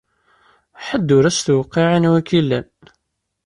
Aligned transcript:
Ḥedd 0.85 1.09
ur 1.17 1.23
as-tewqiɛ 1.29 1.87
anwa 1.97 2.19
i 2.21 2.23
k-ilan. 2.27 2.67